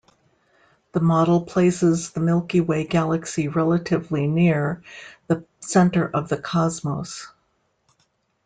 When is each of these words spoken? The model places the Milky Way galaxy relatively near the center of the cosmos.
The 0.93 0.99
model 0.99 1.41
places 1.41 2.09
the 2.09 2.21
Milky 2.21 2.59
Way 2.59 2.85
galaxy 2.85 3.49
relatively 3.49 4.25
near 4.25 4.81
the 5.27 5.45
center 5.59 6.09
of 6.09 6.27
the 6.27 6.37
cosmos. 6.37 7.27